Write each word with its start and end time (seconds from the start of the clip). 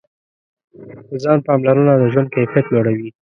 د 1.09 1.11
ځان 1.23 1.39
پاملرنه 1.47 1.93
د 1.97 2.03
ژوند 2.13 2.31
کیفیت 2.35 2.65
لوړوي. 2.69 3.09